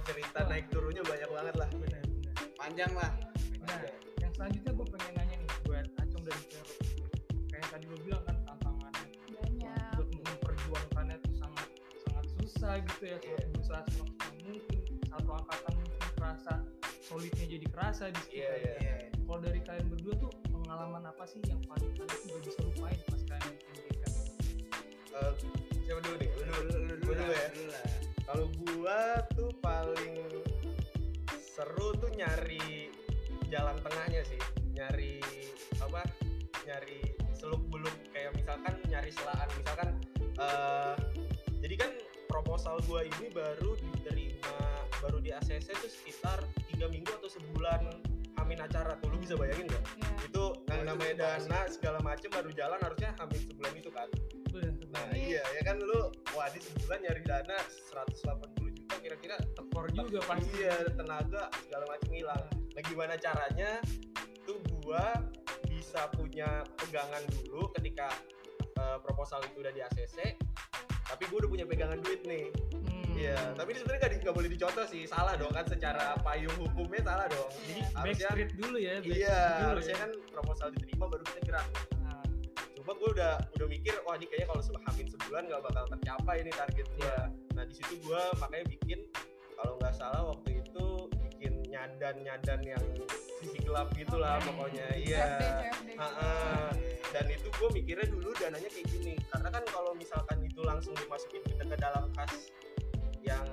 Cerita 0.00 0.42
naik 0.48 0.66
turunnya 0.74 1.06
banyak 1.06 1.30
banget 1.30 1.54
lah. 1.54 1.68
benar 1.70 2.02
benar. 2.02 2.34
Panjang 2.58 2.92
lah. 2.98 3.12
Nah 3.62 3.82
yang 4.18 4.32
selanjutnya 4.34 4.72
gue 4.74 4.86
pengen 4.90 5.12
nanya 5.14 5.34
nih 5.38 5.50
buat 5.68 5.86
Acung 6.02 6.24
dan 6.26 6.38
Vero. 6.50 6.74
Kayak 7.46 7.66
tadi 7.70 7.84
lo 7.86 7.96
bilang 8.02 8.22
kan 8.26 8.36
tantangannya. 8.42 9.06
Banyak. 9.30 9.92
Untuk 10.02 10.08
memperjuangkannya 10.24 11.16
itu 11.20 11.30
sangat 11.38 11.68
sangat 12.02 12.26
susah 12.42 12.74
gitu 12.82 13.02
ya 13.06 13.16
sangat 13.22 13.46
berusaha 13.54 13.82
solidnya 17.10 17.46
jadi 17.50 17.66
kerasa 17.66 18.04
di 18.06 18.14
Iya, 18.14 18.22
sekitar 18.22 18.54
iya. 18.54 18.74
Iya. 18.78 18.94
kalau 19.26 19.40
dari 19.42 19.60
kalian 19.60 19.86
berdua 19.90 20.14
tuh 20.16 20.30
pengalaman 20.46 21.02
apa 21.04 21.24
sih 21.26 21.42
yang 21.42 21.58
paling 21.66 21.90
kalian 21.90 22.06
tuh 22.08 22.28
gak 22.30 22.42
bisa 22.46 22.60
lupain 22.62 22.98
pas 23.02 23.22
kalian 23.26 23.50
bikin 23.50 23.74
GK 23.82 24.02
Eh, 25.10 25.32
siapa 25.82 26.00
dulu 26.00 26.16
nih? 26.16 26.28
Lu 26.30 26.42
dulu. 26.46 26.60
Lu- 26.62 26.82
lu- 26.86 26.86
lu 26.86 26.94
Gua 27.02 27.14
lah, 27.18 27.26
dulu 27.50 27.70
ya. 27.74 27.84
Kalau 28.22 28.46
gua 28.62 28.98
tuh 29.34 29.50
paling 29.58 30.14
seru 31.34 31.88
tuh 31.98 32.10
nyari 32.14 32.94
jalan 33.50 33.74
tengahnya 33.82 34.22
sih. 34.22 34.38
Nyari 34.70 35.18
apa? 35.82 36.06
Nyari 36.62 37.02
seluk 37.34 37.58
beluk 37.68 37.90
kayak 38.14 38.30
misalkan 38.32 38.78
nyari 38.86 39.10
selaan. 39.10 39.48
Misalkan 39.58 39.88
eh 40.38 40.94
jadi 41.58 41.74
kan 41.76 41.90
proposal 42.30 42.78
gua 42.86 43.02
ini 43.02 43.26
baru 43.34 43.74
diterima 43.76 44.19
baru 45.00 45.18
di 45.18 45.32
ACC 45.32 45.72
tuh 45.72 45.90
sekitar 45.90 46.38
tiga 46.68 46.86
minggu 46.92 47.08
atau 47.16 47.28
sebulan 47.32 47.88
hamin 48.40 48.60
acara 48.60 48.96
tuh 49.00 49.12
lu 49.12 49.20
bisa 49.20 49.36
bayangin 49.36 49.68
nggak? 49.68 49.84
ya. 49.84 50.08
Itu 50.28 50.44
yang 50.68 50.84
itu 50.84 50.88
namanya 50.88 51.14
dana 51.16 51.60
segala 51.68 51.98
macem 52.04 52.28
baru 52.32 52.50
jalan 52.52 52.78
harusnya 52.80 53.10
hamin 53.20 53.40
sebulan 53.48 53.72
itu 53.76 53.90
kan. 53.90 54.08
Nah 54.90 55.08
iya 55.14 55.44
ya 55.56 55.62
kan 55.62 55.78
lu 55.80 56.10
wah 56.36 56.48
di 56.52 56.60
sebulan 56.60 56.98
nyari 57.04 57.22
dana 57.22 57.56
180 57.92 58.76
juta 58.76 58.96
kira-kira 59.00 59.36
tekor 59.56 59.86
juga 59.94 60.18
pasti 60.26 60.50
iya 60.60 60.76
tenaga 60.92 61.48
segala 61.64 61.84
macam 61.88 62.10
hilang. 62.12 62.44
Nah 62.76 62.82
gimana 62.84 63.14
caranya 63.16 63.70
tuh 64.44 64.58
gua 64.82 65.14
bisa 65.70 66.10
punya 66.12 66.66
pegangan 66.76 67.22
dulu 67.38 67.70
ketika 67.78 68.10
eh, 68.76 68.98
proposal 69.00 69.40
itu 69.46 69.62
udah 69.62 69.72
di 69.72 69.80
ACC 69.80 70.36
tapi 71.10 71.26
gue 71.26 71.38
udah 71.42 71.50
punya 71.50 71.66
pegangan 71.66 71.98
duit 72.06 72.22
nih. 72.22 72.54
Iya 73.20 73.36
tapi 73.52 73.68
ini 73.76 73.78
sebenarnya 73.84 74.00
nggak 74.00 74.12
nggak 74.24 74.36
boleh 74.36 74.50
dicontoh 74.50 74.86
sih. 74.88 75.02
Salah 75.04 75.34
dong 75.36 75.52
kan 75.52 75.64
secara 75.68 76.16
payung 76.24 76.56
hukumnya 76.56 77.00
salah 77.04 77.26
dong. 77.28 77.50
Jadi 77.68 77.82
harusnya 77.92 78.28
backstreet 78.32 78.50
dulu 78.56 78.76
ya 78.80 78.94
backstreet 79.00 79.20
iya 79.20 79.40
dulu 79.60 79.68
harusnya 79.76 79.96
ya. 79.96 80.02
kan 80.02 80.10
proposal 80.32 80.68
diterima 80.72 81.04
baru 81.10 81.22
kita 81.28 81.40
gerak. 81.44 81.66
Nah, 82.00 82.22
cuma 82.78 82.92
gue 82.96 83.08
udah 83.12 83.32
udah 83.60 83.66
mikir 83.68 83.94
wah 84.08 84.14
ini 84.16 84.26
kayaknya 84.30 84.48
kalau 84.48 84.62
hamin 84.88 85.06
sebulan 85.12 85.42
nggak 85.50 85.62
bakal 85.68 85.84
tercapai 85.92 86.36
ini 86.40 86.52
target 86.54 86.86
gue 86.96 87.08
Iya. 87.10 87.24
nah 87.56 87.64
di 87.66 87.74
situ 87.74 87.94
gue 88.06 88.22
makanya 88.38 88.64
bikin 88.70 89.00
kalau 89.58 89.74
nggak 89.76 89.94
salah 89.96 90.22
waktu 90.32 90.50
itu 90.62 90.86
bikin 91.20 91.52
nyadan 91.68 92.16
nyadan 92.24 92.60
yang 92.64 92.84
sisi 93.40 93.58
gelap 93.64 93.88
gitulah 93.96 94.36
pokoknya. 94.44 94.86
Iya. 94.96 95.26
Ha-ha. 96.00 96.72
dan 97.10 97.26
itu 97.26 97.48
gue 97.50 97.68
mikirnya 97.74 98.06
dulu 98.08 98.30
dananya 98.38 98.70
kayak 98.70 98.86
gini. 98.88 99.14
Karena 99.28 99.48
kan 99.50 99.64
kalau 99.68 99.92
misalkan 99.98 100.38
itu 100.46 100.60
langsung 100.62 100.94
dimasukin 100.96 101.42
ke, 101.42 101.52
ke 101.58 101.76
dalam 101.76 102.06
kas 102.14 102.52
yang 103.30 103.46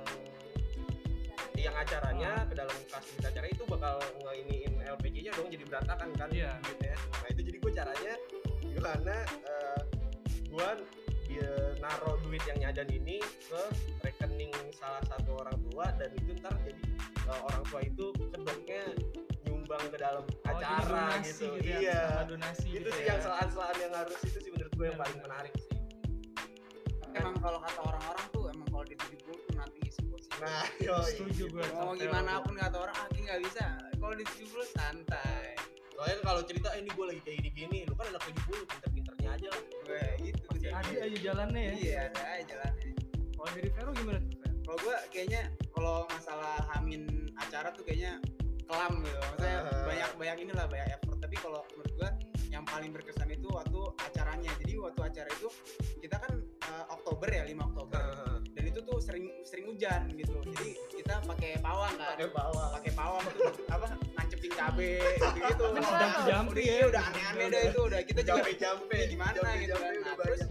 yang 1.57 1.73
acaranya 1.73 2.45
ke 2.45 2.53
dalam 2.53 2.77
kas 2.87 3.05
berita 3.11 3.27
acara 3.29 3.47
itu 3.49 3.63
bakal 3.65 3.95
ngeiniin 4.21 4.73
LPG-nya 4.93 5.31
dong 5.33 5.49
jadi 5.49 5.63
berantakan 5.65 6.09
kan 6.13 6.29
Iya. 6.29 6.53
duitnya. 6.61 6.95
Nah 6.95 7.27
itu 7.29 7.41
jadi 7.43 7.57
gue 7.57 7.71
caranya 7.73 8.13
gimana 8.61 9.15
eh, 9.25 9.81
gue 10.47 10.69
dia 11.27 11.49
naruh 11.81 12.15
duit 12.23 12.39
yang 12.45 12.57
nyadan 12.61 12.87
ini 12.87 13.17
ke 13.19 13.61
rekening 13.99 14.53
salah 14.71 15.01
satu 15.05 15.37
orang 15.37 15.57
tua 15.67 15.89
dan 15.97 16.09
itu 16.13 16.31
ntar 16.39 16.53
jadi 16.61 16.81
eh, 17.25 17.39
orang 17.43 17.63
tua 17.67 17.79
itu 17.83 18.05
kedoknya 18.31 18.81
nyumbang 19.43 19.83
ke 19.91 19.97
dalam 19.97 20.23
oh, 20.23 20.49
acara 20.49 20.85
donasi 20.87 21.45
gitu. 21.57 21.67
ya, 21.67 21.77
iya. 21.81 21.99
sama 22.07 22.23
donasi 22.29 22.65
Itu 22.69 22.75
gitu 22.79 22.89
sih 22.93 23.03
ya. 23.03 23.07
yang 23.11 23.19
selaan-selaan 23.19 23.77
yang 23.81 23.93
harus 23.93 24.17
itu 24.23 24.37
sih 24.39 24.51
menurut 24.53 24.71
gue 24.71 24.85
yang 24.85 24.95
Benar, 24.95 25.03
paling 25.09 25.19
menarik 25.25 25.53
sih. 25.57 25.71
emang 27.17 27.35
kalau 27.41 27.59
kata 27.59 27.81
orang-orang 27.81 28.25
Nah, 30.37 30.69
yo, 30.77 31.01
setuju 31.01 31.49
gue 31.49 31.65
mau 31.73 31.97
gimana 31.97 32.37
pun 32.45 32.53
kata 32.53 32.77
orang 32.77 32.93
ah 32.93 33.07
nggak 33.09 33.41
bisa. 33.41 33.65
Kalau 33.97 34.13
di 34.13 34.23
70 34.23 34.69
santai. 34.69 35.57
Soalnya 35.97 36.17
kalau 36.21 36.41
cerita 36.45 36.69
eh, 36.77 36.85
ini 36.85 36.89
gue 36.93 37.05
lagi 37.09 37.21
kayak 37.25 37.37
gini-gini, 37.41 37.79
lu 37.89 37.97
kan 37.97 38.05
anak 38.13 38.21
70, 38.29 38.69
pinter-pinternya 38.69 39.29
aja 39.33 39.47
lah. 39.49 39.61
gue 39.65 40.03
itu 40.29 40.41
pasti 40.45 40.67
tuh. 40.69 40.77
ada 40.77 40.93
aja 41.09 41.17
jalannya 41.17 41.61
ya. 41.61 41.73
Iya 41.73 41.97
ada 42.13 42.21
aja 42.21 42.43
jalannya. 42.53 42.89
Kalau 43.33 43.49
dari 43.57 43.69
Vero 43.73 43.91
gimana? 43.97 44.19
Kalau 44.61 44.77
gue 44.77 44.95
kayaknya 45.09 45.41
kalau 45.73 45.97
masalah 46.13 46.55
hamin 46.77 47.01
acara 47.33 47.67
tuh 47.73 47.83
kayaknya 47.83 48.21
kelam 48.69 48.93
gitu. 49.01 49.17
Maksudnya 49.17 49.57
banyak 49.89 50.11
banyak 50.21 50.37
inilah 50.45 50.65
banyak 50.69 50.87
effort. 50.93 51.17
Tapi 51.17 51.35
kalau 51.41 51.61
menurut 51.73 51.93
gue 51.97 52.09
yang 52.53 52.61
paling 52.61 52.93
berkesan 52.93 53.33
itu 53.33 53.49
waktu 53.49 53.81
acaranya. 54.05 54.51
Jadi 54.61 54.73
waktu 54.77 55.01
acara 55.01 55.29
itu 55.33 55.49
kita 55.97 56.21
kan 56.21 56.33
eh, 56.45 56.85
Oktober 56.93 57.25
ya 57.25 57.41
5 57.41 57.57
Oktober. 57.73 58.01
Tuh 58.05 58.36
sering 59.07 59.25
sering 59.47 59.65
hujan 59.71 60.01
gitu. 60.19 60.35
Jadi 60.43 60.69
kita 60.99 61.15
pakai 61.23 61.51
pawang 61.63 61.95
kan. 61.95 62.19
Pakai 62.19 62.27
bawah. 62.35 62.67
pakai 62.75 62.91
pawang 62.91 63.23
tuh 63.31 63.47
apa 63.71 63.87
nancepin 64.19 64.51
cabe 64.51 64.99
gitu 64.99 65.39
gitu 65.39 65.65
Sedang 65.79 66.13
jampi 66.27 66.51
udah, 66.51 66.65
ya. 66.67 66.75
iya, 66.75 66.85
udah 66.91 67.03
aneh-aneh 67.07 67.47
deh 67.47 67.63
itu 67.71 67.81
udah 67.87 68.01
kita 68.03 68.19
juga 68.27 68.43
ya 68.91 69.05
gimana 69.07 69.39
gitu 69.63 69.75
kan. 69.79 69.93
nah, 70.03 70.15
terus 70.19 70.41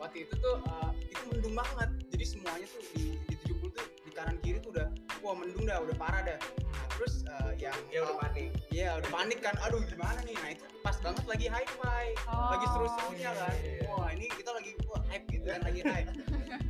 waktu 0.00 0.16
itu 0.24 0.34
tuh 0.40 0.56
uh, 0.64 0.90
itu 0.96 1.22
mendung 1.28 1.52
banget. 1.52 1.90
Jadi 2.08 2.24
semuanya 2.24 2.66
tuh 2.72 2.80
di, 2.96 3.02
di 3.28 3.34
70 3.52 3.76
tuh 3.76 3.86
di 4.00 4.10
kanan 4.16 4.36
kiri 4.40 4.58
tuh 4.64 4.72
udah 4.72 4.88
wah 5.24 5.34
mendung 5.34 5.64
dah 5.64 5.80
udah 5.80 5.96
parah 5.96 6.20
dah. 6.22 6.38
Nah 6.68 6.84
terus 7.00 7.24
uh, 7.26 7.52
yang 7.56 7.72
Ya 7.88 8.04
udah 8.04 8.16
panik. 8.20 8.50
Iya 8.68 8.88
udah 9.00 9.10
panik 9.10 9.38
kan 9.40 9.56
aduh 9.64 9.80
gimana 9.88 10.20
nih? 10.28 10.36
Nah 10.36 10.50
itu 10.52 10.64
pas 10.84 10.96
banget 11.00 11.24
lagi 11.24 11.46
high 11.48 11.70
five 11.80 12.16
Oh. 12.28 12.52
lagi 12.52 12.66
seru-serunya 12.76 13.30
kan. 13.32 13.54
Iya, 13.56 13.72
iya. 13.80 13.88
wah 13.88 14.08
ini 14.12 14.26
kita 14.28 14.50
lagi 14.52 14.70
wah, 14.84 15.00
hype 15.08 15.26
gitu 15.32 15.46
kan 15.48 15.60
lagi 15.64 15.80
hype. 15.80 16.08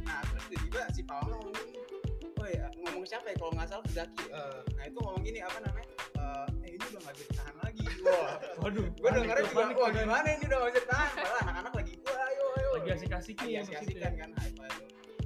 Nah 0.07 0.19
terus 0.31 0.45
tiba-tiba 0.49 0.83
si 0.95 1.03
Pawang 1.03 1.35
ngomong 1.35 1.55
gini 1.59 1.79
oh 2.39 2.49
ya 2.51 2.67
ngomong 2.79 3.05
siapa 3.09 3.27
ya? 3.33 3.37
Kalau 3.41 3.53
nggak 3.59 3.69
salah 3.69 3.87
Zaki. 3.91 4.25
Eh, 4.31 4.59
nah 4.79 4.85
itu 4.87 4.99
ngomong 5.03 5.23
gini 5.27 5.39
apa 5.43 5.59
namanya? 5.67 5.89
Eh, 6.15 6.47
eh 6.63 6.71
ini 6.79 6.85
udah 6.95 7.01
nggak 7.03 7.15
bisa 7.19 7.27
ditahan 7.27 7.57
lagi. 7.59 7.85
Wah 8.07 8.33
waduh 8.63 8.87
gue 8.87 9.09
tuh, 9.11 9.21
juga 9.25 9.43
panik 9.51 9.77
wah 9.77 9.91
kan. 9.91 9.97
gimana 9.99 10.27
ini 10.31 10.45
udah 10.47 10.59
gak 10.61 10.71
bisa 10.73 10.81
ditahan 10.85 11.11
padahal 11.17 11.37
anak-anak 11.43 11.73
lagi 11.75 11.93
wah 12.07 12.21
ayo 12.29 12.45
ayo. 12.55 12.69
Lagi 12.79 12.91
asik-asiknya 12.95 13.45
lagi 13.45 13.55
ya 13.57 13.61
asik-asikan 13.65 14.13
kan 14.21 14.31
high 14.39 14.55
five 14.57 14.77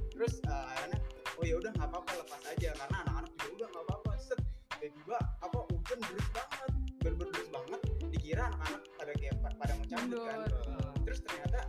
terus 0.09 0.33
eh, 0.43 0.51
akhirnya 0.51 0.99
oh 1.39 1.45
ya 1.45 1.55
udah 1.55 1.71
nggak 1.71 1.87
apa-apa 1.87 2.11
lepas 2.17 2.41
aja. 2.47 2.69
Karena 2.75 2.97
anak-anak 3.01 3.31
juga 3.33 3.49
udah 3.55 3.67
nggak 3.69 3.83
apa-apa. 3.85 4.11
Set 4.19 4.39
tiba-tiba 4.75 5.17
apa 5.39 5.57
hujan 5.65 5.99
deras 6.01 6.27
banget. 6.31 6.71
Bener 6.99 7.17
deras 7.25 7.47
banget. 7.49 7.81
Dikira 8.09 8.43
anak-anak 8.45 8.81
pada 8.93 9.13
kayak 9.15 9.35
pa- 9.39 9.55
pada 9.55 9.73
mau 9.73 9.85
cabut 9.85 10.19
kan. 10.21 10.37
Terus 11.01 11.19
ternyata 11.21 11.59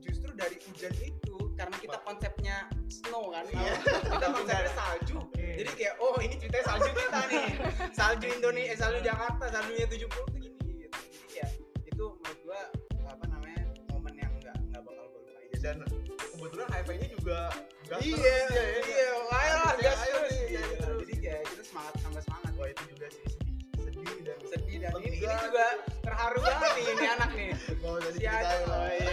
justru 0.00 0.30
dari 0.32 0.56
hujan 0.58 0.92
itu 0.98 1.34
karena 1.54 1.76
kita 1.76 1.98
konsepnya 2.00 2.56
snow 2.88 3.28
kan 3.28 3.44
Iya. 3.46 3.74
kita 4.08 4.26
konsepnya 4.30 4.72
salju. 4.72 5.18
Jadi 5.36 5.70
kayak 5.76 5.94
oh 5.98 6.16
ini 6.18 6.34
ceritanya 6.34 6.64
salju 6.66 6.90
kita 6.90 7.20
nih. 7.28 7.46
Salju 7.92 8.26
Indonesia 8.30 8.72
eh, 8.72 8.78
salju 8.78 8.98
Jakarta 9.00 9.44
saljunya 9.46 9.84
70 9.84 10.08
tuh 10.08 10.24
gini 10.34 10.48
gitu. 10.80 10.98
Jadi 11.04 11.26
kayak 11.28 11.50
itu 11.84 12.04
menurut 12.16 12.38
gua 12.42 12.60
apa 13.04 13.24
namanya 13.28 13.60
momen 13.90 14.14
yang 14.16 14.32
nggak 14.38 14.56
nggak 14.66 14.80
bakal 14.80 15.04
gue 15.06 15.20
lupain. 15.20 15.48
Ya, 15.52 15.58
dan 15.60 15.76
kebetulan 16.32 16.68
HiFi-nya 16.72 17.08
juga 17.12 17.38
iya 18.00 18.16
ya, 18.16 18.38
ya. 18.48 18.64
iya 18.80 18.89
dan 24.82 24.92
ini, 24.98 25.16
ini 25.18 25.34
juga 25.38 25.66
terharu 26.00 26.38
banget 26.40 26.70
nih 26.72 26.84
ini 26.88 27.06
anak 27.10 27.30
nih 27.32 27.50
mau 27.78 27.96
jadi 27.96 28.16
si 28.16 28.26
Aca 28.26 28.56
lah. 28.64 28.88
iya. 28.88 29.12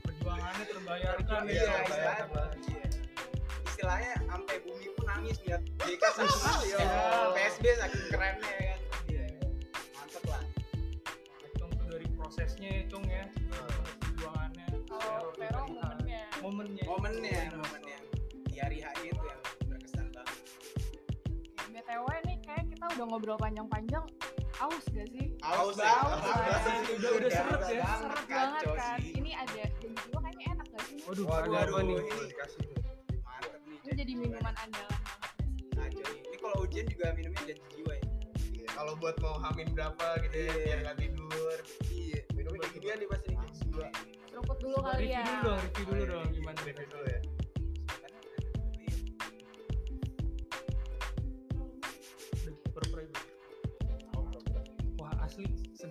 perjuangannya 0.00 0.64
terbayarkan 0.66 1.40
Iya, 1.42 1.52
iya 1.52 1.64
ya 1.64 1.78
istilahnya 1.80 2.26
lah. 2.28 2.48
istilahnya 3.64 4.12
sampai 4.22 4.56
bumi 4.60 4.86
pun 4.92 5.04
nangis 5.06 5.36
lihat 5.42 5.62
JK 5.78 6.02
Iya. 6.62 6.78
ya, 6.78 6.94
PSB 7.32 7.64
saking 7.76 8.06
kerennya 8.08 8.50
ya 8.52 8.62
kan 8.68 8.80
iya 9.06 9.24
mantep 9.92 10.24
lah 10.26 10.42
Cung 11.56 11.70
tuh 11.72 11.86
dari 11.88 12.06
prosesnya 12.12 12.68
ya 12.70 12.82
Cung 12.86 13.04
ya 13.04 13.24
proses 13.48 13.80
perjuangannya 13.98 14.66
Kalau 14.86 15.32
Vero 15.34 15.62
Vero 15.64 15.64
dari 15.64 16.14
H. 16.14 16.38
momennya. 16.38 16.84
momennya 16.84 16.84
momennya 16.84 17.42
momennya 17.54 17.98
di 18.44 18.56
hari 18.56 18.78
hari 18.80 19.02
itu 19.08 19.22
yang 19.22 19.40
berkesan 19.64 20.06
banget 20.10 20.36
BTW 21.70 22.06
nih 22.24 22.36
kayak 22.42 22.64
kita 22.68 22.84
udah 22.88 23.04
ngobrol 23.06 23.36
panjang-panjang. 23.36 24.04
Aus 24.60 24.84
gak 24.86 25.08
sih? 25.08 25.26
Aus 25.40 25.72
ya, 25.74 25.88
banget. 25.88 26.18
aus 26.20 26.36
banget. 26.36 26.84
Udah- 26.92 27.12
udah 27.16 27.30
seret 27.30 27.60
ya. 27.70 27.84
Seret 27.96 28.26
banget 28.28 28.62
kan. 28.70 28.98
sih. 28.98 29.12
Ini 29.14 29.30
ada 29.34 29.62
dan 29.64 29.92
juga 29.96 30.18
kayaknya 30.20 30.46
enak 30.50 30.66
gak 30.68 30.82
sih? 30.84 30.98
waduh 31.02 31.24
Waduh, 31.24 31.50
waduh, 31.50 31.76
nih 31.80 31.96
ini. 31.96 32.04
mantep 33.24 33.62
nih 33.64 33.78
Ini 33.80 33.92
jadi 33.96 34.12
minuman 34.14 34.54
andalan 34.54 35.00
banget 35.72 36.06
ini 36.20 36.36
kalau 36.38 36.56
hujan 36.60 36.84
juga 36.86 37.06
minumnya 37.12 37.42
janji 37.42 37.64
jiwa 37.72 37.92
ya 37.92 38.04
Iya, 38.52 38.68
kalau 38.70 38.92
buat 38.94 39.16
mau 39.18 39.36
hamin 39.40 39.68
berapa 39.72 40.06
gitu 40.20 40.36
ya 40.36 40.44
Iya. 40.44 40.54
biar 40.60 40.78
nggak 40.82 40.96
tidur 41.00 41.56
iya 41.90 42.20
minumnya 42.30 42.58
kayak 42.60 42.72
ginian 42.76 42.96
nih 42.96 43.08
pasti 43.08 43.30
nih 43.32 43.90
Seruput 44.28 44.56
dulu 44.58 44.76
kali 44.78 45.02
review 45.02 45.10
ya. 45.10 45.24
dulu 45.24 45.40
dong 45.42 45.58
review 45.58 45.84
dulu 45.84 45.90
Oh, 45.90 45.98
iya. 45.98 46.12
dong 46.12 46.28
gimana 46.30 46.58
review 46.58 46.70
review 46.70 46.88
dulu 46.92 47.06
ya 47.06 47.20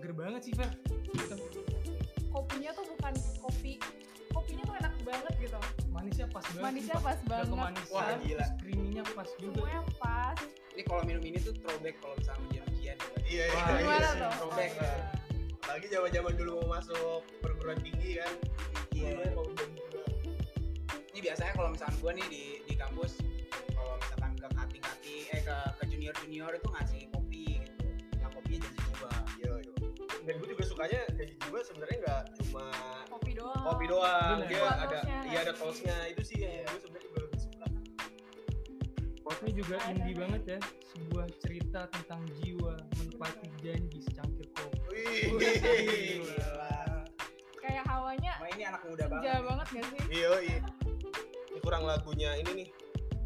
seger 0.09 0.25
banget 0.25 0.41
sih 0.41 0.53
Fer 0.57 0.69
Gitu. 1.13 1.37
kopinya 2.33 2.69
tuh 2.73 2.85
bukan 2.97 3.13
kopi 3.45 3.73
kopinya 4.33 4.63
tuh 4.65 4.75
enak 4.81 4.93
banget 5.05 5.33
gitu 5.37 5.59
manisnya 5.93 6.27
pas 6.33 6.45
banget 6.49 6.65
manisnya 6.65 6.97
pas 6.97 7.17
Udah 7.21 7.29
banget 7.29 7.47
kemanisan, 7.53 7.93
Wah, 7.93 8.17
gila. 8.25 8.47
creaminya 8.57 9.03
pas 9.05 9.29
juga 9.37 9.53
semuanya 9.53 9.81
pas 10.01 10.37
Ini 10.73 10.81
kalau 10.87 11.01
minum 11.05 11.23
ini 11.29 11.37
tuh 11.37 11.53
throwback 11.61 11.95
kalau 11.99 12.15
misalnya 12.15 12.41
ujian-ujian. 12.47 12.97
Iya, 13.27 13.43
iya. 13.51 13.63
Gimana 13.83 13.99
iya. 13.99 14.09
tuh? 14.15 14.31
Throwback 14.39 14.71
lah. 14.79 14.99
Lagi 15.67 15.87
zaman-zaman 15.91 16.33
dulu 16.39 16.51
mau 16.63 16.67
masuk 16.79 17.19
perguruan 17.43 17.79
tinggi 17.83 18.09
kan. 18.15 18.33
Iya. 18.95 19.35
mau 19.35 19.43
ujian 19.43 19.69
juga. 19.75 20.01
Ini 21.11 21.19
biasanya 21.19 21.51
kalau 21.51 21.69
misalkan 21.75 21.95
gua 21.99 22.11
nih 22.15 22.25
di 22.31 22.43
di 22.63 22.73
kampus 22.79 23.11
kalau 23.75 23.93
misalkan 23.99 24.31
ke 24.39 24.47
kating-kating 24.55 25.23
eh 25.35 25.41
ke 25.43 25.57
ke 25.77 25.83
junior-junior 25.91 26.51
itu 26.55 26.67
ngasih 26.71 27.01
kopi 27.11 27.43
gitu. 27.59 27.85
Nah, 28.23 28.29
kopinya 28.31 28.57
jadi. 28.63 28.71
Iya, 28.71 28.79
iya. 28.79 28.88
Dan 30.29 30.37
gue 30.37 30.47
juga 30.47 30.61
sukanya 30.63 31.01
kayak 31.09 31.41
juga 31.41 31.59
sebenarnya 31.65 31.97
nggak 31.99 32.21
cuma 32.37 32.65
kopi 33.09 33.31
doang 33.33 33.63
kopi 33.65 33.85
doang, 33.89 34.37
Bener. 34.37 34.45
dia 34.45 34.59
Buat 34.61 34.77
ada 34.77 34.85
toastnya. 34.93 35.17
iya 35.25 35.39
ada 35.41 35.53
toastnya 35.57 35.95
itu 36.05 36.21
sih 36.21 36.37
yang 36.37 36.53
gue 36.63 36.79
sebenarnya 36.79 37.07
juga 37.07 37.19
lebih 37.25 37.39
suka. 37.41 37.65
Ini 39.39 39.51
juga 39.55 39.75
indie 39.87 40.05
nih. 40.05 40.15
banget 40.15 40.41
ya 40.45 40.59
sebuah 40.85 41.25
cerita 41.39 41.81
tentang 41.87 42.21
jiwa 42.37 42.73
menepati 42.95 43.47
janji 43.59 43.99
secangkir 44.01 44.47
kopi 44.51 44.79
Wih, 44.89 45.25
Gila. 46.19 46.77
kayak 47.57 47.83
hawanya 47.85 48.31
Wah, 48.37 48.49
ini 48.51 48.63
anak 48.65 48.81
muda 48.85 49.05
banget. 49.05 49.21
senja 49.25 49.33
banget 49.41 49.67
gak 49.71 49.85
sih 49.87 50.01
Iya, 50.11 50.29
iya. 50.43 50.59
Ini 51.47 51.59
kurang 51.59 51.83
lagunya 51.85 52.29
ini 52.35 52.51
nih. 52.53 52.67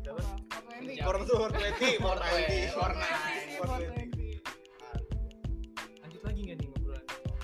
Siapa? 0.04 0.22
Apa? 0.54 0.70
Yang 0.80 1.08
Fortnite, 1.08 2.00
Fortnite. 2.00 2.72
Fortnite. 2.72 3.60
Fortnite. 3.60 4.03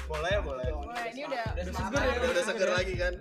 Boleh, 0.10 0.36
boleh. 0.42 0.70
Boleh, 0.74 1.06
ini 1.14 1.22
udah- 1.30 1.54
udah 1.54 1.74
seger 1.78 2.02
ya, 2.02 2.16
Udah 2.34 2.44
seger 2.50 2.70
lagi 2.74 2.94
kan? 2.98 3.14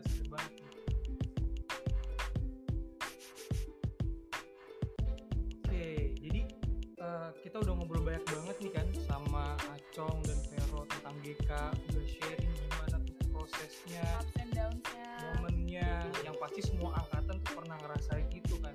Eh, 6.99 7.31
kita 7.47 7.63
udah 7.63 7.73
ngobrol 7.79 8.03
banyak 8.03 8.21
banget 8.27 8.57
nih 8.59 8.73
kan 8.75 8.87
sama 9.07 9.55
Acong 9.71 10.19
dan 10.27 10.35
Vero 10.51 10.83
tentang 10.91 11.15
GK, 11.23 11.51
udah 11.95 12.05
sharing 12.05 12.53
gimana 12.53 12.97
tuh 12.99 13.15
prosesnya, 13.31 14.03
ups 14.19 14.35
and 14.43 14.51
downs-nya 14.51 15.09
momennya, 15.39 15.89
yang 16.27 16.35
pasti 16.43 16.61
semua 16.67 16.99
angkatan 16.99 17.39
tuh 17.39 17.53
pernah 17.55 17.79
ngerasain 17.81 18.27
itu 18.35 18.55
kan. 18.59 18.75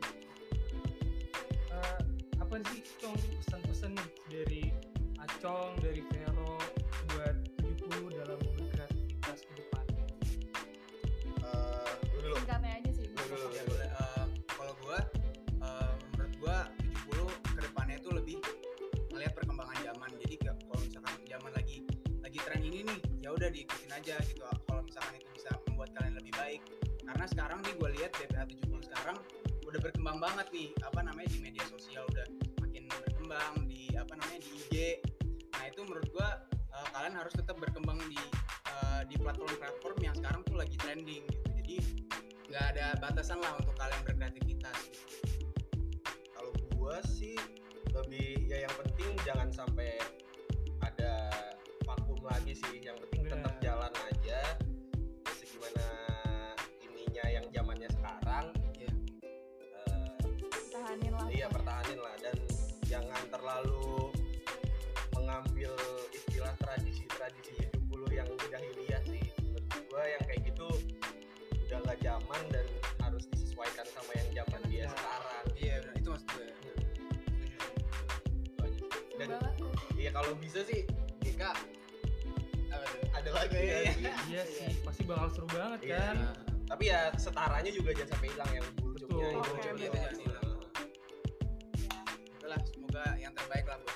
Eh, 1.76 2.00
apa 2.40 2.56
sih 2.72 2.80
Cong 3.04 3.20
pesan-pesan 3.44 3.92
nih 3.92 4.10
dari 4.32 4.64
Acong, 5.20 5.76
dari 5.84 6.02
Vero 6.08 6.23
udah 23.34 23.50
diikutin 23.50 23.92
aja 23.92 24.16
gitu. 24.30 24.42
Kalau 24.42 24.82
misalkan 24.86 25.14
itu 25.18 25.30
bisa 25.34 25.50
membuat 25.68 25.90
kalian 25.98 26.16
lebih 26.22 26.34
baik. 26.38 26.62
Karena 27.04 27.26
sekarang 27.28 27.60
nih 27.66 27.74
gua 27.82 27.90
lihat 27.92 28.12
BPH 28.16 28.42
70 28.64 28.88
sekarang 28.88 29.18
udah 29.66 29.80
berkembang 29.82 30.18
banget 30.22 30.48
nih, 30.54 30.70
apa 30.86 31.00
namanya 31.02 31.30
di 31.34 31.40
media 31.42 31.66
sosial 31.66 32.06
udah 32.14 32.26
makin 32.62 32.86
berkembang 32.88 33.54
di 33.66 33.90
apa 33.98 34.14
namanya 34.14 34.40
di 34.46 34.50
IG. 34.54 34.74
Nah, 35.58 35.64
itu 35.66 35.82
menurut 35.84 36.08
gua 36.14 36.30
eh, 36.54 36.88
kalian 36.94 37.16
harus 37.18 37.34
tetap 37.34 37.58
berkembang 37.58 38.00
di 38.06 38.22
eh, 38.70 39.02
di 39.10 39.16
platform-platform 39.18 39.98
yang 40.00 40.16
sekarang 40.16 40.42
tuh 40.46 40.56
lagi 40.56 40.76
trending 40.78 41.24
gitu. 41.26 41.48
Jadi 41.58 41.76
nggak 42.54 42.66
ada 42.78 42.86
batasan 43.02 43.42
lah 43.42 43.58
untuk 43.58 43.74
kalian 43.82 44.02
berkreativitas 44.06 44.78
Kalau 46.38 46.54
gua 46.78 47.02
sih 47.02 47.34
lebih 47.90 48.46
ya 48.46 48.70
yang 48.70 48.76
penting 48.78 49.10
jangan 49.26 49.50
sampai 49.50 49.98
lagi 52.24 52.54
sih. 52.56 52.80
Yang 52.80 52.98
penting 53.08 53.24
tetap 53.28 53.54
jalan 53.60 53.92
aja. 53.92 54.40
Segimana 55.36 55.86
ininya 56.80 57.26
yang 57.28 57.46
zamannya 57.52 57.90
sekarang. 57.92 58.46
Iya. 58.80 58.92
Eh, 59.92 60.04
tahanin 60.72 61.12
lah 61.14 61.28
iya 61.30 61.48
pertahanin 61.52 62.00
lah 62.02 62.16
dan 62.20 62.38
jangan 62.88 63.24
terlalu 63.30 64.12
mengambil 65.14 65.74
istilah 66.12 66.54
tradisi-tradisi 66.60 67.54
70 67.72 68.10
yang 68.12 68.30
jahiliyah 68.50 69.02
sih 69.08 69.24
menurut 69.40 69.66
gua 69.88 70.04
yang 70.04 70.24
kayak 70.26 70.42
gitu 70.50 70.70
udah 71.70 71.78
nggak 71.88 72.00
zaman 72.02 72.42
dan 72.52 72.66
harus 73.06 73.24
disesuaikan 73.32 73.88
sama 73.94 74.12
yang 74.18 74.30
zaman 74.44 74.62
dia 74.68 74.86
sekarang 74.90 75.46
iya 75.58 75.74
benar 75.82 75.96
itu 75.98 76.10
maksud 76.10 76.30
gue 76.34 76.44
aja 76.44 76.72
sih. 76.74 76.88
dan 79.18 79.30
iya 79.96 80.10
kalau 80.12 80.34
bisa 80.42 80.60
sih 80.66 80.84
ada 81.44 81.73
lagi 83.34 83.58
Iya, 83.58 83.78
ya 83.82 83.94
iya. 83.96 84.14
Iya 84.30 84.44
sih, 84.46 84.72
pasti 84.80 85.02
bakal 85.04 85.28
seru 85.30 85.48
banget 85.50 85.80
Iya. 85.84 86.00
kan. 86.00 86.18
tapi 86.64 86.84
ya 86.88 87.02
setaranya 87.14 87.70
juga 87.70 87.92
jangan 87.92 88.10
sampai 88.10 88.28
hilang 88.30 88.52
yang 88.54 88.68
bulcuknya 88.78 89.14
Betul. 89.20 89.30
itu 89.30 89.40
Oke, 89.44 89.60
Gitu. 89.60 89.74
betul. 89.76 89.94
jangan 89.94 90.16
hilang. 90.16 90.48
itulah 92.34 92.60
semoga 92.66 93.04
yang 93.18 93.34
terbaik 93.34 93.66
lah 93.66 93.78
bu 93.78 93.90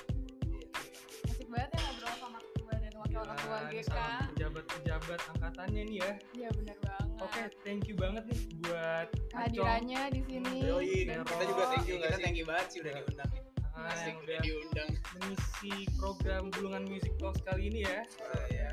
asik 1.24 1.48
banget 1.48 1.70
ya 1.70 1.80
ngobrol 1.80 2.14
sama 2.18 2.38
ketua 2.40 2.72
dan 2.76 2.92
wakil 2.94 3.20
ketua 3.24 3.58
GK 3.68 3.96
pejabat-pejabat 4.28 5.20
angkatannya 5.28 5.82
nih 5.84 5.96
ya. 5.98 6.12
iya 6.34 6.48
bener 6.52 6.76
banget 6.80 6.96
Oke, 7.18 7.42
thank 7.62 7.82
you 7.84 7.94
banget 7.94 8.22
nih 8.24 8.40
buat 8.62 9.08
kehadirannya 9.28 10.00
di 10.12 10.20
sini 10.22 10.54
Yoi, 10.62 11.02
kita 11.02 11.44
juga 11.44 11.64
thank 11.68 11.86
you 11.88 11.96
kita 11.98 12.16
thank 12.16 12.36
you 12.36 12.46
banget 12.46 12.66
sih 12.70 12.78
udah 12.80 12.92
diundang 12.94 13.30
ah, 13.74 13.90
asik 13.90 14.06
yang 14.06 14.18
udah 14.22 14.38
diundang 14.40 14.90
mengisi 15.12 15.72
program 15.96 16.42
Gulungan 16.52 16.84
Music 16.84 17.10
Talks 17.16 17.42
kali 17.42 17.68
ini 17.68 17.82
ya. 17.82 18.06
Oh, 18.22 18.46
ya. 18.48 18.70